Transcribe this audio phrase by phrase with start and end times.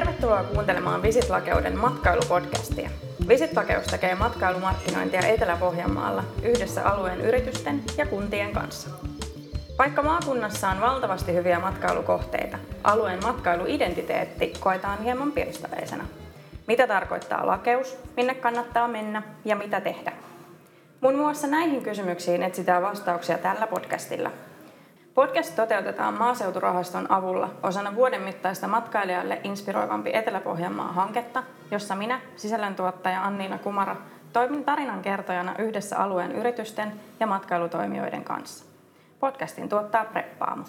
[0.00, 2.90] Tervetuloa kuuntelemaan Visitlakeuden matkailupodcastia.
[3.28, 8.90] Visitlakeus tekee matkailumarkkinointia Etelä-Pohjanmaalla yhdessä alueen yritysten ja kuntien kanssa.
[9.78, 16.04] Vaikka maakunnassa on valtavasti hyviä matkailukohteita, alueen matkailuidentiteetti koetaan hieman pirstaleisena.
[16.66, 20.12] Mitä tarkoittaa lakeus, minne kannattaa mennä ja mitä tehdä?
[21.00, 24.30] Muun muassa näihin kysymyksiin etsitään vastauksia tällä podcastilla.
[25.20, 33.58] Podcast toteutetaan maaseuturahaston avulla osana vuoden mittaista matkailijalle inspiroivampi Etelä-Pohjanmaa hanketta, jossa minä, sisällöntuottaja Anniina
[33.58, 33.96] Kumara,
[34.32, 38.64] toimin tarinan kertojana yhdessä alueen yritysten ja matkailutoimijoiden kanssa.
[39.20, 40.64] Podcastin tuottaa Preppaamo.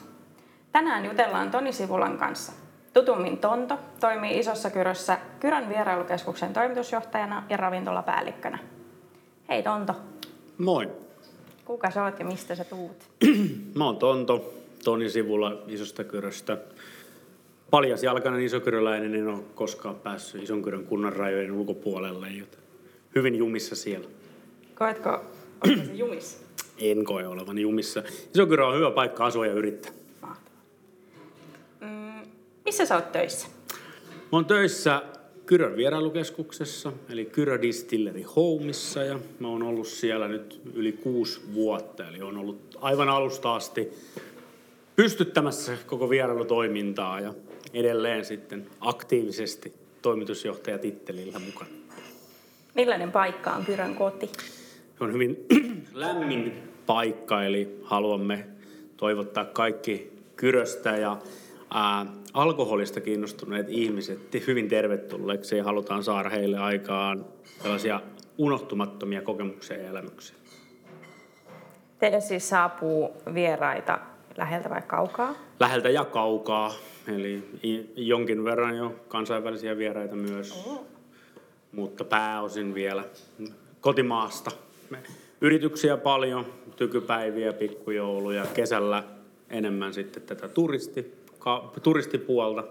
[0.71, 2.51] Tänään jutellaan Toni Sivulan kanssa.
[2.93, 8.57] Tutummin Tonto toimii Isossa Kyrössä Kyrön vierailukeskuksen toimitusjohtajana ja ravintolapäällikkönä.
[9.49, 9.95] Hei Tonto.
[10.57, 11.00] Moi.
[11.71, 13.09] Kuka sä oot ja mistä sä tuut?
[13.77, 14.53] Mä oon Tonto,
[14.83, 16.57] Toni Sivulla Isosta Kyröstä.
[17.69, 22.59] Paljas jalkainen isokyröläinen, en ole koskaan päässyt Isonkyrön kunnan rajojen ulkopuolelle, joten
[23.15, 24.07] hyvin jumissa siellä.
[24.75, 25.21] Koetko
[25.65, 26.37] se jumissa?
[26.91, 28.03] En koe olevan jumissa.
[28.35, 29.91] Isokyrö on hyvä paikka asua ja yrittää.
[30.21, 30.61] Mahtavaa.
[31.81, 32.31] Mm,
[32.65, 33.47] missä sä oot töissä?
[34.07, 35.01] Mä oon töissä
[35.51, 42.07] Kyrön vierailukeskuksessa, eli Kyrö Distilleri Homeissa, ja mä oon ollut siellä nyt yli kuusi vuotta,
[42.07, 43.89] eli on ollut aivan alusta asti
[44.95, 47.33] pystyttämässä koko vierailutoimintaa ja
[47.73, 51.71] edelleen sitten aktiivisesti toimitusjohtajatittelillä mukana.
[52.75, 54.29] Millainen paikka on Kyrön koti?
[54.97, 55.45] Se on hyvin
[55.93, 56.53] lämmin
[56.85, 58.45] paikka, eli haluamme
[58.97, 61.17] toivottaa kaikki Kyröstä ja
[61.73, 67.25] ää, alkoholista kiinnostuneet ihmiset hyvin tervetulleeksi ja halutaan saada heille aikaan
[67.63, 68.01] tällaisia
[68.37, 70.35] unohtumattomia kokemuksia ja elämyksiä.
[71.99, 73.99] Teille siis saapuu vieraita
[74.37, 75.35] läheltä vai kaukaa?
[75.59, 76.73] Läheltä ja kaukaa,
[77.07, 77.49] eli
[77.95, 80.85] jonkin verran jo kansainvälisiä vieraita myös, oh.
[81.71, 83.03] mutta pääosin vielä
[83.81, 84.51] kotimaasta.
[85.41, 86.45] Yrityksiä paljon,
[86.75, 89.03] tykypäiviä, pikkujouluja, kesällä
[89.49, 92.63] enemmän sitten tätä turisti, ka, turistipuolta,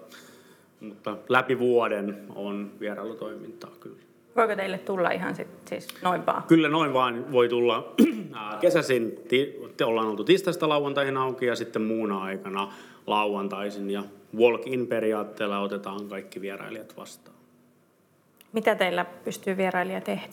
[0.80, 3.96] mutta läpi vuoden on vierailutoimintaa kyllä.
[4.36, 6.42] Voiko teille tulla ihan sit, siis noin vaan?
[6.42, 7.94] Kyllä noin vaan voi tulla.
[8.60, 9.18] Kesäsin
[9.76, 12.72] te ollaan oltu tistaista lauantaihin auki ja sitten muuna aikana
[13.06, 14.04] lauantaisin ja
[14.36, 17.36] walk-in periaatteella otetaan kaikki vierailijat vastaan.
[18.52, 20.26] Mitä teillä pystyy vierailija tehdä?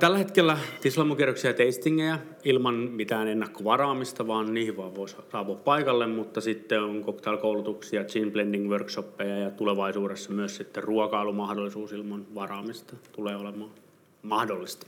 [0.00, 6.40] Tällä hetkellä tislamukierroksia ja tastingeja ilman mitään ennakkovaraamista, vaan niihin vaan voi saapua paikalle, mutta
[6.40, 13.70] sitten on cocktail-koulutuksia, gin blending workshoppeja ja tulevaisuudessa myös sitten ruokailumahdollisuus ilman varaamista tulee olemaan
[14.22, 14.86] mahdollista.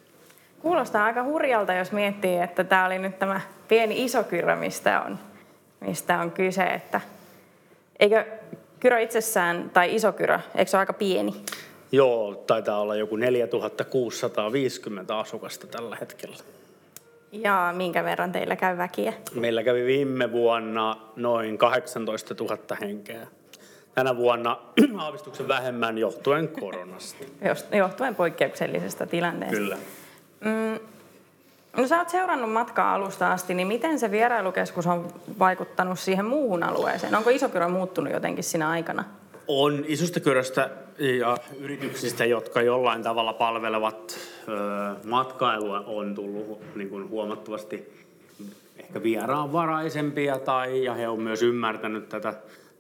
[0.61, 5.19] Kuulostaa aika hurjalta, jos miettii, että tämä oli nyt tämä pieni iso kyrö, mistä on,
[5.81, 6.65] mistä on kyse.
[6.65, 7.01] Että
[8.01, 8.25] eikö
[8.81, 11.35] kyrö itsessään, tai iso kyrö, eikö se ole aika pieni?
[11.95, 16.37] Joo, taitaa olla joku 4650 asukasta tällä hetkellä.
[17.33, 19.13] Ja minkä verran teillä käy väkiä?
[19.35, 23.27] Meillä kävi viime vuonna noin 18 000 henkeä.
[23.95, 24.59] Tänä vuonna
[24.99, 27.25] aavistuksen vähemmän johtuen koronasta.
[27.73, 29.57] Johtuen poikkeuksellisesta tilanteesta.
[29.57, 29.77] Kyllä.
[30.41, 30.79] Mm,
[31.77, 36.63] no sä oot seurannut matkaa alusta asti, niin miten se vierailukeskus on vaikuttanut siihen muuhun
[36.63, 37.15] alueeseen?
[37.15, 39.05] Onko Isokyrö muuttunut jotenkin siinä aikana?
[39.49, 44.19] On isosta kyröstä ja yrityksistä, jotka jollain tavalla palvelevat
[45.05, 47.93] matkailua, on tullut niin kuin huomattavasti
[48.79, 52.35] ehkä vieraanvaraisempia tai, ja he on myös ymmärtänyt tätä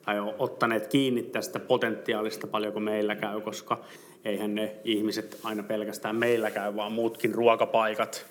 [0.05, 3.79] tai on ottaneet kiinni tästä potentiaalista paljonko meillä käy, koska
[4.25, 8.27] eihän ne ihmiset aina pelkästään meillä käy, vaan muutkin ruokapaikat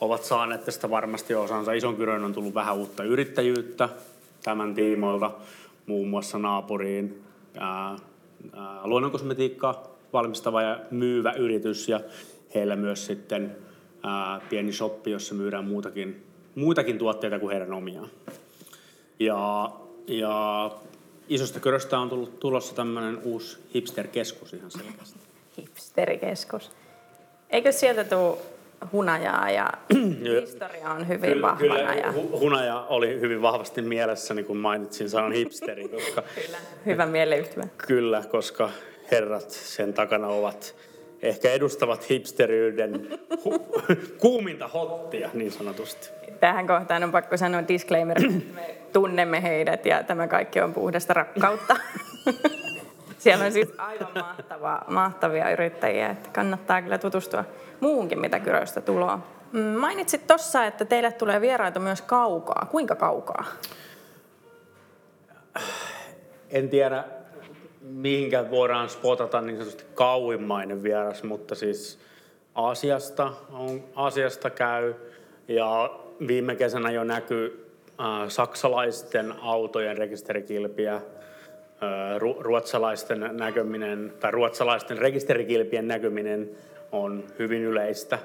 [0.00, 1.72] ovat saaneet tästä varmasti osansa.
[1.72, 3.88] Ison Kyrön on tullut vähän uutta yrittäjyyttä
[4.42, 5.30] tämän tiimoilta,
[5.86, 7.27] muun muassa naapuriin
[8.84, 12.00] luonnonkosmetiikkaa valmistava ja myyvä yritys ja
[12.54, 13.56] heillä myös sitten
[14.02, 18.08] ää, pieni shoppi, jossa myydään muutakin, muitakin tuotteita kuin heidän omiaan.
[19.20, 19.70] Ja,
[20.06, 20.70] ja
[21.28, 25.18] isosta köröstä on tullut tulossa tämmöinen uusi hipsterkeskus ihan selkeästi.
[25.58, 26.70] Hipsterikeskus.
[27.50, 28.38] Eikö sieltä tule
[28.92, 29.72] hunajaa ja
[30.42, 31.74] historia on hyvin kyllä, vahvana.
[31.74, 32.12] Kyllä, ja...
[32.12, 35.88] hunaja oli hyvin vahvasti mielessä, niin kun mainitsin sanan hipsteri.
[35.94, 37.64] Koska, kyllä, hyvä mieleyhtymä.
[37.86, 38.70] Kyllä, koska
[39.10, 40.74] herrat sen takana ovat
[41.22, 43.82] ehkä edustavat hipsteriyden hu-
[44.20, 46.10] kuuminta hottia niin sanotusti.
[46.40, 51.14] Tähän kohtaan on pakko sanoa disclaimer, että me tunnemme heidät ja tämä kaikki on puhdasta
[51.14, 51.76] rakkautta.
[53.18, 57.44] Siellä on siis aivan mahtavaa, mahtavia yrittäjiä, että kannattaa kyllä tutustua
[57.80, 59.20] muuhunkin, mitä Kyröstä tuloa.
[59.52, 62.66] Mm, mainitsit tuossa, että teille tulee vieraita myös kaukaa.
[62.70, 63.44] Kuinka kaukaa?
[66.50, 67.04] En tiedä,
[67.80, 71.98] mihinkä voidaan spotata niin sanotusti kauimmainen vieras, mutta siis
[72.54, 74.94] Aasiasta, on, Aasiasta käy
[75.48, 75.90] ja
[76.26, 81.00] viime kesänä jo näkyy äh, saksalaisten autojen rekisterikilpiä,
[82.38, 86.50] ruotsalaisten näkyminen tai ruotsalaisten rekisterikilpien näkyminen
[86.92, 88.18] on hyvin yleistä.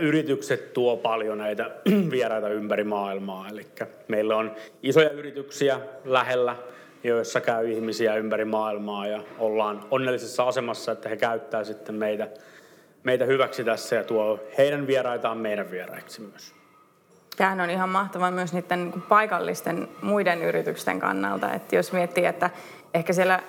[0.00, 1.70] Yritykset tuo paljon näitä
[2.10, 3.48] vieraita ympäri maailmaa.
[3.48, 3.66] Eli
[4.08, 6.56] meillä on isoja yrityksiä lähellä,
[7.04, 12.28] joissa käy ihmisiä ympäri maailmaa ja ollaan onnellisessa asemassa, että he käyttää sitten meitä,
[13.02, 16.57] meitä hyväksi tässä ja tuo heidän vieraitaan meidän vieraiksi myös.
[17.38, 22.50] Tämähän on ihan mahtavaa myös niiden niin paikallisten muiden yritysten kannalta, että jos miettii, että
[22.94, 23.42] ehkä siellä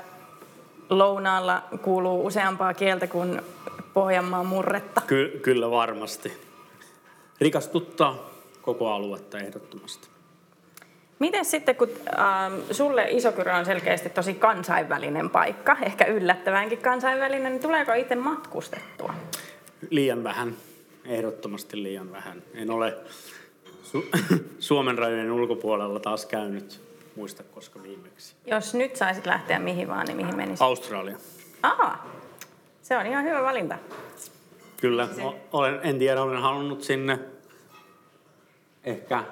[0.89, 3.41] lounaalla kuuluu useampaa kieltä kuin
[3.93, 5.01] Pohjanmaan murretta.
[5.07, 6.41] Ky- kyllä varmasti.
[7.41, 8.29] Rikastuttaa
[8.61, 10.07] koko aluetta ehdottomasti.
[11.19, 11.89] Miten sitten, kun
[12.19, 19.13] äh, sulle Isokyrö on selkeästi tosi kansainvälinen paikka, ehkä yllättävänkin kansainvälinen, niin tuleeko itse matkustettua?
[19.89, 20.55] Liian vähän,
[21.05, 22.43] ehdottomasti liian vähän.
[22.53, 22.97] En ole
[23.91, 24.05] Su-
[24.59, 26.81] Suomen rajojen ulkopuolella taas käynyt,
[27.15, 28.35] muista koska viimeksi.
[28.45, 30.61] Jos nyt saisit lähteä mihin vaan, niin mihin menisit?
[30.61, 31.17] Australia.
[31.63, 32.11] Aa,
[32.81, 33.77] se on ihan hyvä valinta.
[34.81, 35.07] Kyllä,
[35.51, 37.19] olen, en tiedä, olen halunnut sinne
[38.83, 39.23] ehkä,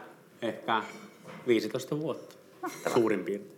[0.42, 0.84] ehkä
[1.48, 2.98] 15 vuotta Mahtavaa.
[2.98, 3.58] suurin piirtein.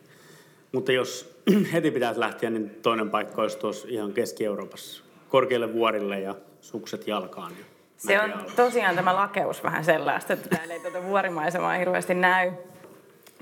[0.72, 1.42] Mutta jos
[1.74, 5.04] heti pitäisi lähteä, niin toinen paikka olisi tuossa ihan Keski-Euroopassa.
[5.30, 7.52] Korkeille vuorille ja sukset jalkaan.
[7.60, 7.66] Ja
[8.00, 12.52] se on tosiaan tämä lakeus vähän sellaista, että täällä ei tuota vuorimaisemaa hirveästi näy.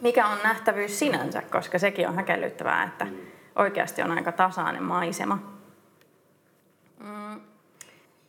[0.01, 3.17] Mikä on nähtävyys sinänsä, koska sekin on häkellyttävää, että mm.
[3.55, 5.39] oikeasti on aika tasainen maisema.
[6.99, 7.41] Mm.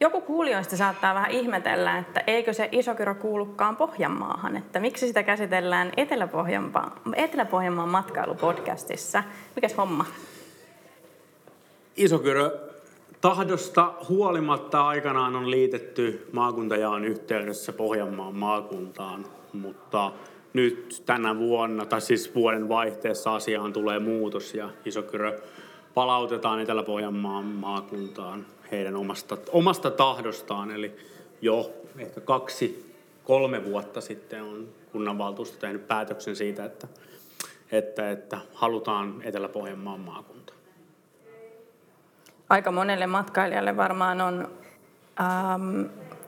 [0.00, 5.92] Joku kuulijoista saattaa vähän ihmetellä, että eikö se Isokyrö kuulukaan Pohjanmaahan, että miksi sitä käsitellään
[5.96, 9.22] Etelä-Pohjanmaan, Etelä-Pohjanmaan matkailupodcastissa.
[9.56, 10.04] Mikäs homma?
[11.96, 12.67] Isokyrö
[13.20, 20.12] tahdosta huolimatta aikanaan on liitetty maakuntajaan yhteydessä Pohjanmaan maakuntaan, mutta
[20.52, 25.40] nyt tänä vuonna, tai siis vuoden vaihteessa asiaan tulee muutos ja Isokyrö
[25.94, 30.70] palautetaan Etelä-Pohjanmaan maakuntaan heidän omasta, omasta tahdostaan.
[30.70, 30.96] Eli
[31.40, 32.94] jo ehkä kaksi,
[33.24, 36.88] kolme vuotta sitten on kunnanvaltuusto tehnyt päätöksen siitä, että,
[37.72, 40.57] että, että halutaan Etelä-Pohjanmaan maakuntaan
[42.50, 44.48] aika monelle matkailijalle varmaan on
[45.20, 45.80] ähm,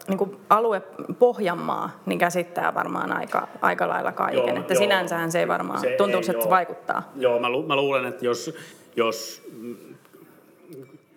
[0.08, 0.82] niin kuin alue
[1.18, 4.48] Pohjanmaa, niin käsittää varmaan aika, aika lailla kaiken.
[4.48, 4.82] Joo, että joo.
[4.82, 7.12] sinänsähän se ei varmaan, se tuntuu, että se vaikuttaa.
[7.16, 8.54] Joo, mä, lu, mä luulen, että jos,
[8.96, 9.48] jos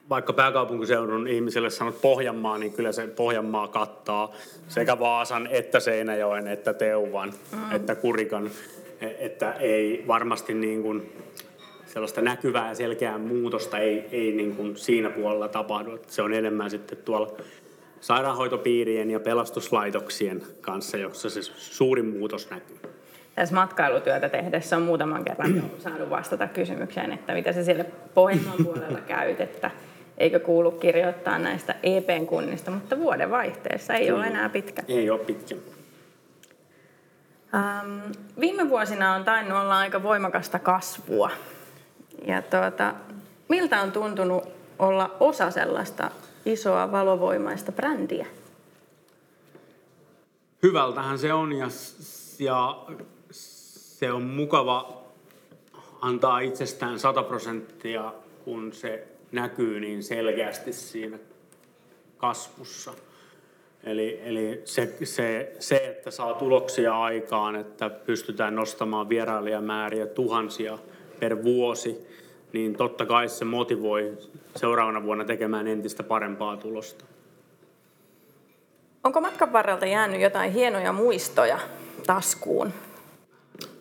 [0.10, 4.32] vaikka pääkaupunkiseudun ihmiselle sanot Pohjanmaa, niin kyllä se Pohjanmaa kattaa
[4.68, 7.76] sekä Vaasan, että Seinäjoen, että Teuvan, mm.
[7.76, 8.50] että Kurikan.
[9.02, 11.12] E, että ei varmasti niin kuin
[11.94, 16.00] sellaista näkyvää ja selkeää muutosta ei, ei niin kuin siinä puolella tapahdu.
[16.08, 17.32] Se on enemmän sitten tuolla
[18.02, 22.78] sairaanhoitopiirien ja pelastuslaitoksien kanssa, jossa se suurin muutos näkyy.
[23.36, 29.00] Tässä matkailutyötä tehdessä on muutaman kerran saanut vastata kysymykseen, että mitä se siellä Pohjanmaan puolella
[29.08, 29.72] käyt, että
[30.18, 34.20] eikö kuulu kirjoittaa näistä EPn kunnista, mutta vuoden vaihteessa ei Kyllä.
[34.20, 34.84] ole enää pitkä.
[34.88, 35.56] Ei ole pitkä.
[37.56, 38.00] Ähm,
[38.40, 41.30] viime vuosina on tainnut olla aika voimakasta kasvua
[42.28, 42.94] ja tuota,
[43.50, 44.44] miltä on tuntunut
[44.80, 46.12] olla osa sellaista
[46.46, 48.26] isoa valovoimaista brändiä?
[50.64, 51.68] Hyvältähän se on ja,
[52.40, 52.86] ja
[53.32, 55.04] se on mukava
[56.02, 58.14] antaa itsestään 100 prosenttia,
[58.44, 61.20] kun se näkyy niin selkeästi siinä
[62.18, 62.94] kasvussa.
[63.84, 70.78] Eli, eli se, se, se, että saa tuloksia aikaan, että pystytään nostamaan vierailijamääriä tuhansia–
[71.24, 71.98] per vuosi,
[72.54, 74.18] niin totta kai se motivoi
[74.56, 77.06] seuraavana vuonna tekemään entistä parempaa tulosta.
[79.04, 81.60] Onko matkan varrelta jäänyt jotain hienoja muistoja
[82.08, 82.74] taskuun?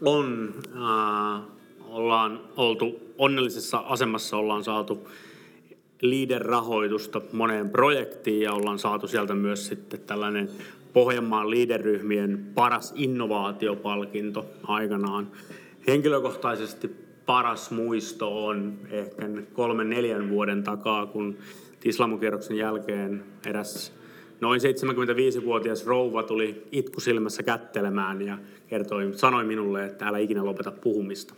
[0.05, 0.55] On.
[0.75, 1.43] Äh,
[1.89, 5.09] ollaan oltu onnellisessa asemassa, ollaan saatu
[6.03, 10.51] leader-rahoitusta moneen projektiin ja ollaan saatu sieltä myös sitten tällainen
[10.93, 15.29] Pohjanmaan leader-ryhmien paras innovaatiopalkinto aikanaan.
[15.87, 17.02] Henkilökohtaisesti
[17.33, 21.39] paras muisto on ehkä kolmen neljän vuoden takaa, kun
[21.81, 23.93] Tislamukierroksen jälkeen eräs
[24.41, 31.35] noin 75-vuotias rouva tuli itkusilmässä kättelemään ja kertoi, sanoi minulle, että älä ikinä lopeta puhumista.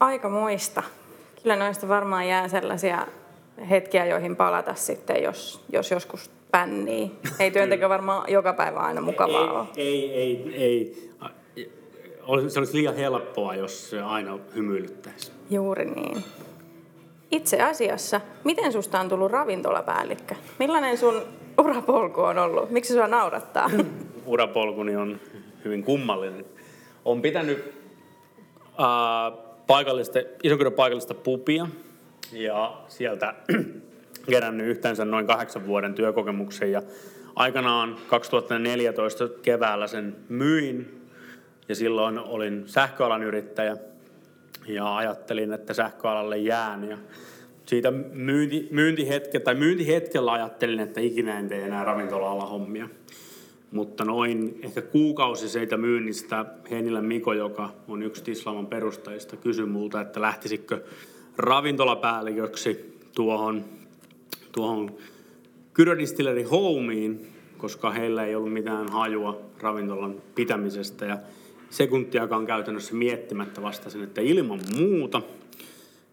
[0.00, 0.82] Aika muista.
[1.42, 3.06] Kyllä noista varmaan jää sellaisia
[3.70, 7.10] hetkiä, joihin palata sitten, jos, jos joskus pännii.
[7.38, 9.66] Ei työnteko varmaan joka päivä aina mukavaa ei, ole.
[9.76, 11.08] Ei, ei, ei
[12.48, 15.32] se olisi liian helppoa, jos se aina hymyilyttäisi.
[15.50, 16.24] Juuri niin.
[17.30, 20.34] Itse asiassa, miten susta on tullut ravintolapäällikkö?
[20.58, 21.22] Millainen sun
[21.58, 22.70] urapolku on ollut?
[22.70, 23.70] Miksi sua naurattaa?
[24.26, 25.20] Urapolkuni on
[25.64, 26.44] hyvin kummallinen.
[27.04, 27.74] Olen pitänyt
[28.64, 31.66] äh, paikallista, Isokyden paikallista pupia
[32.32, 33.34] ja sieltä
[34.30, 36.82] kerännyt yhteensä noin kahdeksan vuoden työkokemuksen ja
[37.36, 40.97] aikanaan 2014 keväällä sen myin
[41.68, 43.76] ja silloin olin sähköalan yrittäjä
[44.66, 46.98] ja ajattelin, että sähköalalle jään ja
[47.66, 52.88] siitä myynti, myyntihetke, tai myyntihetkellä ajattelin, että ikinä en tee enää ravintola hommia.
[53.72, 60.00] Mutta noin ehkä kuukausi siitä myynnistä Heinilä Miko, joka on yksi Tislaman perustajista, kysyi multa,
[60.00, 60.80] että lähtisikö
[61.36, 63.64] ravintolapäälliköksi tuohon,
[64.52, 64.96] tuohon
[65.74, 67.20] Kyrödistilleri Homeen,
[67.58, 71.06] koska heillä ei ollut mitään hajua ravintolan pitämisestä.
[71.06, 71.18] Ja
[71.70, 75.22] sekuntiakaan käytännössä miettimättä vastasin, että ilman muuta.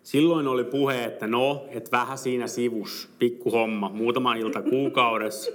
[0.04, 5.52] Silloin oli puhe, että no, että vähän siinä sivus, pikku homma, muutama ilta kuukaudessa.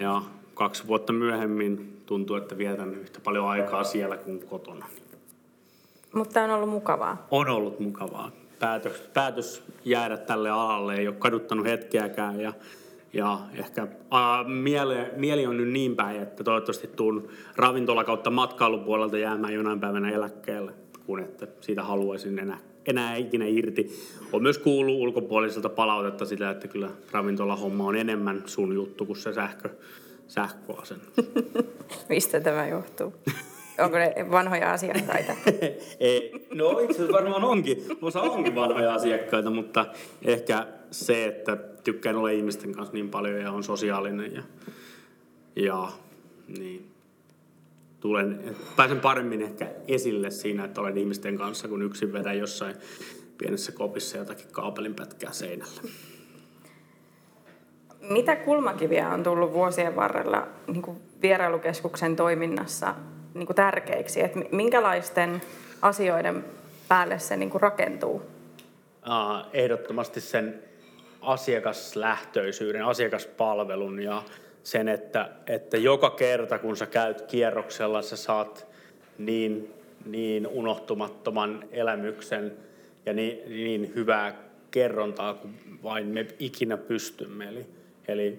[0.00, 0.22] Ja
[0.54, 4.86] kaksi vuotta myöhemmin tuntuu, että vietän yhtä paljon aikaa siellä kuin kotona.
[6.14, 7.26] Mutta on ollut mukavaa.
[7.30, 8.30] On ollut mukavaa.
[8.58, 12.52] Päätös, päätös jäädä tälle alalle ei ole kaduttanut hetkeäkään ja,
[13.12, 19.18] ja ehkä ää, miele, mieli on nyt niin päin, että toivottavasti tuun ravintola kautta matkailupuolelta
[19.18, 20.72] jäämään jonain päivänä eläkkeelle,
[21.06, 23.90] kun että siitä haluaisin enää, enää ikinä irti.
[24.32, 29.32] On myös kuullut ulkopuoliselta palautetta sitä, että kyllä ravintolahomma on enemmän sun juttu kuin se
[29.32, 29.68] sähkö,
[30.28, 30.98] sähköasen.
[32.08, 33.14] Mistä tämä johtuu?
[33.78, 35.32] Onko ne vanhoja asiakkaita?
[36.00, 37.84] Ei, no itse asiassa varmaan onkin.
[38.02, 39.86] Osa onkin vanhoja asiakkaita, mutta
[40.24, 44.42] ehkä se, että tykkään olla ihmisten kanssa niin paljon ja on sosiaalinen ja,
[45.56, 45.88] ja
[46.58, 46.90] niin,
[48.00, 52.76] tulen, pääsen paremmin ehkä esille siinä, että olen ihmisten kanssa, kun yksin vedän jossain
[53.38, 55.80] pienessä kopissa jotakin kaapelinpätkää seinällä.
[58.00, 62.94] Mitä kulmakiviä on tullut vuosien varrella niin kuin vierailukeskuksen toiminnassa
[63.34, 64.22] niin kuin tärkeiksi?
[64.22, 65.42] Että minkälaisten
[65.82, 66.44] asioiden
[66.88, 68.22] päälle se niin kuin rakentuu?
[69.52, 70.66] Ehdottomasti sen
[71.26, 74.22] asiakaslähtöisyyden, asiakaspalvelun ja
[74.62, 78.66] sen, että, että joka kerta kun sä käyt kierroksella, sä saat
[79.18, 79.74] niin,
[80.06, 82.52] niin unohtumattoman elämyksen
[83.06, 84.34] ja niin, niin hyvää
[84.70, 87.48] kerrontaa kuin vain me ikinä pystymme.
[87.48, 87.66] Eli,
[88.08, 88.38] eli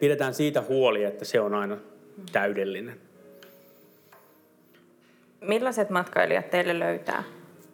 [0.00, 1.76] pidetään siitä huoli, että se on aina
[2.32, 3.00] täydellinen.
[5.40, 7.22] Millaiset matkailijat teille löytää?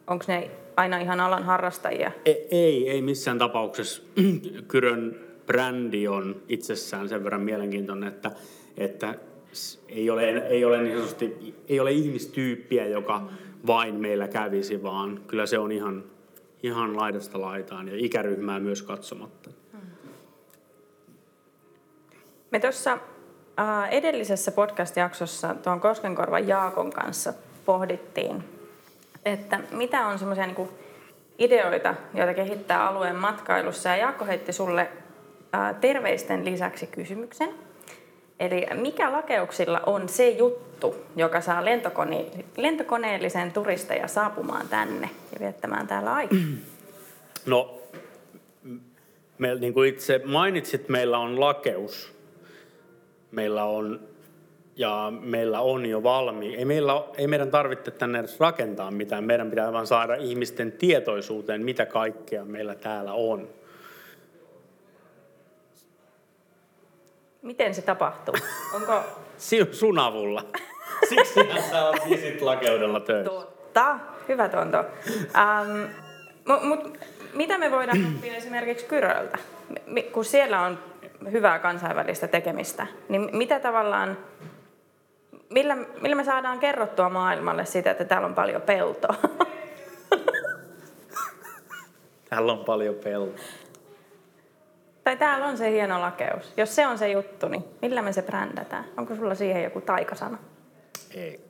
[0.07, 2.11] Onko ne aina ihan alan harrastajia?
[2.25, 4.01] Ei, ei, ei missään tapauksessa.
[4.67, 8.31] Kyrön brändi on itsessään sen verran mielenkiintoinen, että,
[8.77, 9.15] että
[9.89, 13.29] ei ole, ei ole niin sanotusti, ei ole ihmistyyppiä, joka
[13.67, 16.03] vain meillä kävisi, vaan kyllä se on ihan,
[16.63, 19.49] ihan laidasta laitaan ja ikäryhmää myös katsomatta.
[22.51, 22.97] Me tuossa
[23.91, 27.33] edellisessä podcast-jaksossa tuon Koskenkorvan Jaakon kanssa
[27.65, 28.43] pohdittiin,
[29.27, 30.69] että mitä on semmoisia niin
[31.39, 33.89] ideoita, joita kehittää alueen matkailussa.
[33.89, 34.89] Ja Jaakko heitti sulle
[35.81, 37.49] terveisten lisäksi kysymyksen.
[38.39, 45.87] Eli mikä lakeuksilla on se juttu, joka saa lentokone- lentokoneellisen turisteja saapumaan tänne ja viettämään
[45.87, 46.37] täällä aikaa?
[47.45, 47.81] No,
[49.37, 52.13] me, niin kuin itse mainitsit, meillä on lakeus.
[53.31, 53.99] Meillä on
[54.77, 56.55] ja meillä on jo valmi.
[56.55, 59.23] Ei, meillä, ei meidän tarvitse tänne edes rakentaa mitään.
[59.23, 63.49] Meidän pitää vain saada ihmisten tietoisuuteen, mitä kaikkea meillä täällä on.
[67.41, 68.35] Miten se tapahtuu?
[68.75, 69.03] Onko...
[69.71, 70.43] Sun avulla.
[71.09, 73.31] Siksi sä oot visit lakeudella töissä.
[73.31, 73.99] Totta.
[74.27, 74.77] Hyvä Tonto.
[74.77, 75.91] Ähm,
[76.47, 76.97] mut, mut,
[77.33, 79.37] mitä me voidaan oppia esimerkiksi Kyröltä?
[80.11, 80.79] Kun siellä on
[81.31, 84.17] hyvää kansainvälistä tekemistä, niin mitä tavallaan
[85.49, 89.15] millä, millä me saadaan kerrottua maailmalle sitä, että täällä on paljon peltoa?
[92.29, 93.43] täällä on paljon peltoa.
[95.03, 96.53] Tai täällä on se hieno lakeus.
[96.57, 98.85] Jos se on se juttu, niin millä me se brändätään?
[98.97, 100.37] Onko sulla siihen joku taikasana?
[101.15, 101.41] Ei.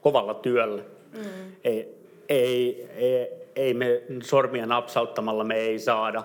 [0.00, 0.82] Kovalla työllä.
[1.12, 1.52] Mm.
[1.64, 1.94] Ei,
[2.28, 6.24] ei, ei, ei me sormia napsauttamalla me ei saada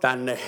[0.00, 0.38] tänne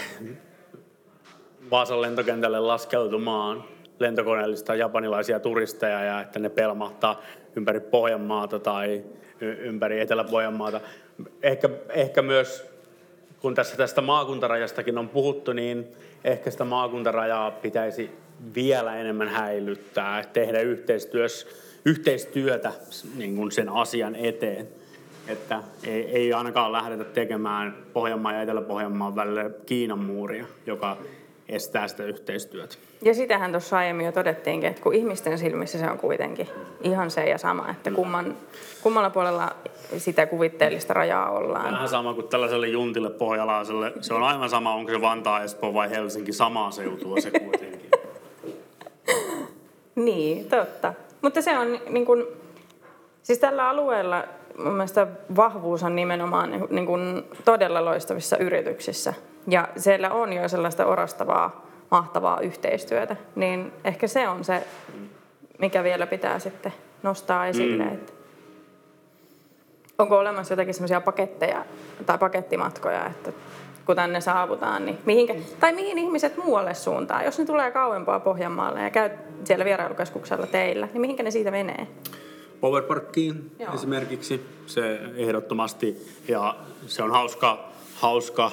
[1.71, 3.65] Vaasan lentokentälle laskeutumaan
[3.99, 7.23] lentokoneellista japanilaisia turisteja ja että ne pelmahtaa
[7.57, 9.05] ympäri Pohjanmaata tai
[9.41, 10.81] ympäri Etelä-Pohjanmaata.
[11.43, 12.79] Ehkä, ehkä myös
[13.41, 15.87] kun tässä tästä maakuntarajastakin on puhuttu, niin
[16.25, 18.11] ehkä sitä maakuntarajaa pitäisi
[18.55, 20.61] vielä enemmän häilyttää, tehdä
[21.85, 22.73] yhteistyötä
[23.17, 24.69] niin kuin sen asian eteen.
[25.29, 30.97] Että ei, ei ainakaan lähdetä tekemään Pohjanmaan ja Etelä-Pohjanmaan välille Kiinan muuria, joka
[31.49, 32.75] estää sitä yhteistyötä.
[33.03, 36.49] Ja sitähän tuossa aiemmin jo todettiinkin, että kun ihmisten silmissä se on kuitenkin
[36.83, 38.37] ihan se ja sama, että kumman,
[38.83, 39.51] kummalla puolella
[39.99, 41.73] sitä kuvitteellista rajaa ollaan.
[41.73, 43.93] Vähän sama kuin tällaiselle juntille pohjalaiselle.
[44.01, 47.91] Se on aivan sama, onko se Vantaa, Espoo vai Helsinki, samaa seutua se kuitenkin.
[50.07, 50.95] niin, totta.
[51.23, 52.25] Mutta se on niin kuin,
[53.23, 54.25] siis tällä alueella
[54.59, 59.15] mun mielestä vahvuus on nimenomaan niin kuin todella loistavissa yrityksissä.
[59.49, 63.17] Ja siellä on jo sellaista orastavaa, mahtavaa yhteistyötä.
[63.35, 64.67] Niin ehkä se on se,
[65.59, 67.85] mikä vielä pitää sitten nostaa esille.
[67.85, 67.95] Mm.
[67.95, 68.13] Että
[69.99, 71.65] onko olemassa jotakin semmoisia paketteja
[72.07, 73.33] tai pakettimatkoja, että
[73.87, 77.25] kun tänne saavutaan, niin mihinkä, tai mihin ihmiset muualle suuntaan?
[77.25, 79.11] Jos ne tulee kauempaa Pohjanmaalle ja käy
[79.45, 81.87] siellä vierailukeskuksella teillä, niin mihinkä ne siitä menee?
[82.61, 83.75] Powerparkkiin Joo.
[83.75, 87.59] esimerkiksi, se ehdottomasti, ja se on hauska,
[87.95, 88.51] hauska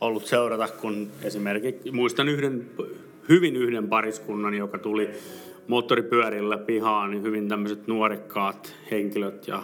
[0.00, 2.70] ollut seurata, kun esimerkiksi muistan yhden,
[3.28, 5.10] hyvin yhden pariskunnan, joka tuli
[5.68, 9.62] moottoripyörillä pihaan, niin hyvin tämmöiset nuorekkaat henkilöt ja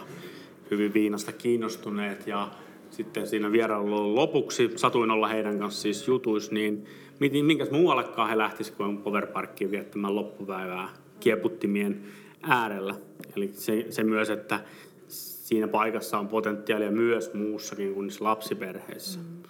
[0.71, 2.51] hyvin viinasta kiinnostuneet ja
[2.91, 6.87] sitten siinä vierailun lopuksi satuin olla heidän kanssa siis jutuis, niin
[7.19, 12.03] minkäs muuallekaan he lähtisivät kuin Powerparkkiin viettämään loppupäivää kieputtimien
[12.41, 12.95] äärellä.
[13.35, 14.59] Eli se, se myös, että
[15.07, 19.19] siinä paikassa on potentiaalia myös muussakin kuin niissä lapsiperheissä.
[19.19, 19.42] Mm.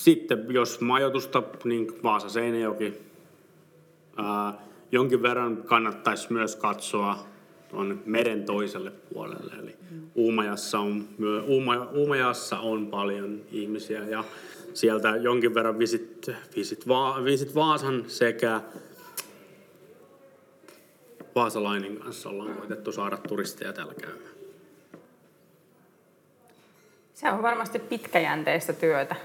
[0.00, 2.94] Sitten jos majoitusta, niin Vaasa Seinäjoki.
[4.16, 4.54] Ää,
[4.92, 7.26] jonkin verran kannattaisi myös katsoa
[7.68, 9.54] tuonne meren toiselle puolelle.
[9.62, 9.76] Eli
[10.14, 11.08] Uumajassa on,
[11.46, 14.24] Uuma, Uumajassa on paljon ihmisiä ja
[14.74, 16.26] sieltä jonkin verran visit,
[16.56, 18.60] visit, Va, visit Vaasan sekä
[21.34, 24.34] Vaasalainin kanssa ollaan koitettu saada turisteja täällä käymään.
[27.14, 29.16] Se on varmasti pitkäjänteistä työtä.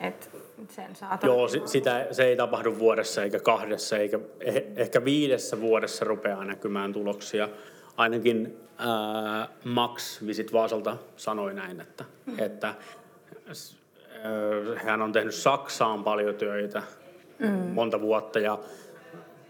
[0.00, 0.30] Et
[0.68, 6.04] sen saa Joo, sitä, se ei tapahdu vuodessa eikä kahdessa, eikä eh, ehkä viidessä vuodessa
[6.04, 7.48] rupeaa näkymään tuloksia
[7.96, 12.38] ainakin ää, Max Visit Vaasalta sanoi näin, että, mm.
[12.38, 12.74] että ää,
[14.76, 16.82] hän on tehnyt Saksaan paljon töitä
[17.38, 17.48] mm.
[17.48, 18.58] monta vuotta ja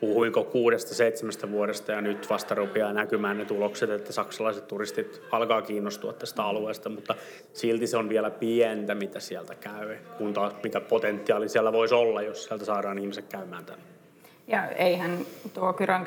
[0.01, 5.63] puhuinko kuudesta, seitsemästä vuodesta ja nyt vasta rupeaa näkymään ne tulokset, että saksalaiset turistit alkaa
[5.63, 7.15] kiinnostua tästä alueesta, mutta
[7.53, 12.23] silti se on vielä pientä, mitä sieltä käy, kun taas mikä potentiaali siellä voisi olla,
[12.23, 13.85] jos sieltä saadaan ihmiset käymään tänne.
[14.49, 15.19] Ja eihän
[15.55, 16.05] tuo Kyrön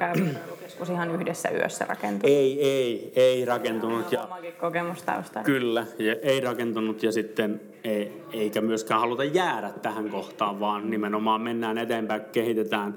[0.59, 2.35] keskus ihan yhdessä yössä rakentunut.
[2.35, 4.11] Ei, ei, ei rakentunut.
[4.11, 4.27] Ja
[4.59, 5.45] kokemus taustalla.
[5.45, 11.41] Kyllä, ja ei rakentunut ja sitten ei, eikä myöskään haluta jäädä tähän kohtaan, vaan nimenomaan
[11.41, 12.95] mennään eteenpäin, kehitetään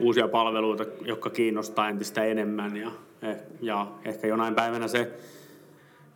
[0.00, 2.90] uusia palveluita, jotka kiinnostaa entistä enemmän ja,
[3.22, 5.10] eh, ja ehkä jonain päivänä se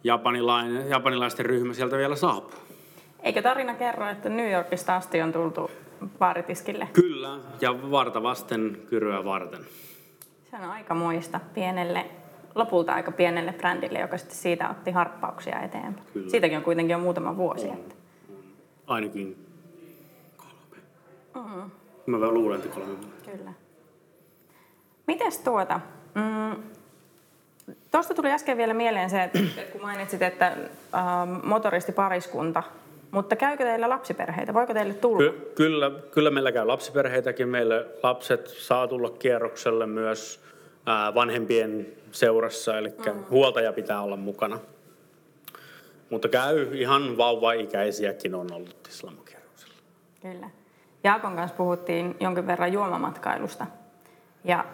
[0.04, 2.60] japanilainen, japanilaisten ryhmä sieltä vielä saapuu.
[3.22, 5.70] Eikö tarina kerro, että New Yorkista asti on tultu
[6.18, 6.88] baaritiskille.
[6.92, 9.60] Kyllä, ja varta vasten kyryä varten.
[10.50, 12.06] Se on aika muista pienelle,
[12.54, 16.06] lopulta aika pienelle brändille, joka sitten siitä otti harppauksia eteenpäin.
[16.12, 16.30] Kyllä.
[16.30, 17.66] Siitäkin on kuitenkin jo muutama vuosi.
[17.66, 17.94] On, että...
[18.86, 19.46] Ainakin
[20.36, 20.82] kolme.
[21.34, 21.70] Mm-hmm.
[22.06, 22.94] Mä vähän luulen, että kolme
[23.32, 23.52] Kyllä.
[25.08, 25.80] Mites tuota,
[26.14, 26.62] mm,
[27.90, 30.46] Tuosta tuli äsken vielä mieleen se, että, että kun mainitsit, että
[30.94, 32.62] ähm, motoristipariskunta
[33.10, 34.54] mutta käykö teillä lapsiperheitä?
[34.54, 35.18] Voiko teille tulla?
[35.18, 37.48] Ky- kyllä, kyllä meillä käy lapsiperheitäkin.
[37.48, 40.40] Meille lapset saa tulla kierrokselle myös
[40.86, 43.24] ää, vanhempien seurassa, eli mm.
[43.30, 44.58] huoltaja pitää olla mukana.
[46.10, 49.74] Mutta käy ihan vauva-ikäisiäkin on ollut islamokierroksella.
[50.22, 50.50] Kyllä.
[51.04, 53.66] Jaakon kanssa puhuttiin jonkin verran juomamatkailusta.
[54.44, 54.64] Ja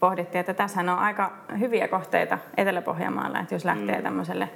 [0.00, 4.02] pohdittiin, että tässä on aika hyviä kohteita Etelä-Pohjanmaalla, että jos lähtee mm.
[4.02, 4.48] tämmöiselle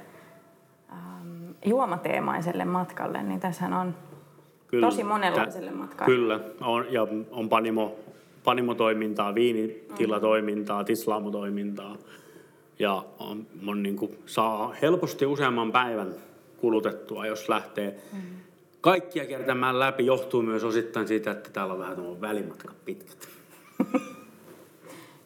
[1.65, 3.95] juomateemaiselle matkalle, niin tässä on
[4.67, 6.15] kyllä, tosi monenlaiselle matkalle.
[6.15, 7.97] Kyllä, on, ja on panimo,
[8.45, 11.97] panimotoimintaa, viinitilatoimintaa, tislaamotoimintaa.
[12.79, 16.15] Ja on, on niin kuin, saa helposti useamman päivän
[16.57, 17.97] kulutettua, jos lähtee.
[18.13, 18.21] Mm.
[18.81, 23.29] Kaikkia kertämään läpi johtuu myös osittain siitä, että täällä on vähän välimatka pitkät.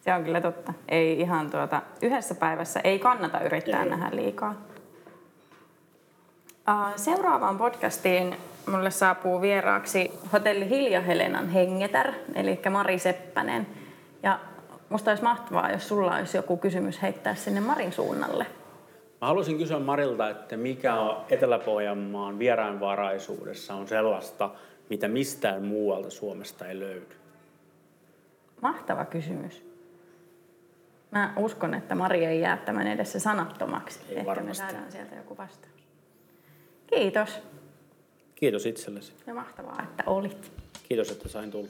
[0.06, 0.72] Se on kyllä totta.
[0.88, 3.90] Ei ihan tuota, yhdessä päivässä ei kannata yrittää ei.
[3.90, 4.54] nähdä liikaa.
[6.96, 8.36] Seuraavaan podcastiin
[8.70, 13.66] mulle saapuu vieraaksi hotelli Hilja Helenan hengetär, eli Mari Seppänen.
[14.22, 14.38] Ja
[14.88, 18.46] musta olisi mahtavaa, jos sulla olisi joku kysymys heittää sinne Marin suunnalle.
[19.20, 24.50] Mä haluaisin kysyä Marilta, että mikä on Etelä-Pohjanmaan vieraanvaraisuudessa on sellaista,
[24.90, 27.06] mitä mistään muualta Suomesta ei löydy?
[28.62, 29.65] Mahtava kysymys.
[31.16, 34.00] Mä uskon, että Mari ei jää tämän edessä sanattomaksi.
[34.08, 34.62] Ei Ehkä varmasti.
[34.62, 35.72] me saadaan sieltä joku vastaus.
[36.86, 37.38] Kiitos
[38.34, 39.12] Kiitos itsellesi.
[39.26, 40.52] ja mahtavaa, että olit.
[40.88, 41.68] Kiitos, että sain tulla.